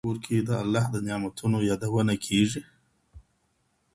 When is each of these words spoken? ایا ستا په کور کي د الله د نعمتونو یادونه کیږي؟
ایا 0.03 0.09
ستا 0.09 0.13
په 0.17 0.19
کور 0.19 0.25
کي 0.25 0.37
د 0.41 0.51
الله 0.63 0.85
د 0.93 0.95
نعمتونو 1.07 1.57
یادونه 1.69 2.13
کیږي؟ 2.25 2.61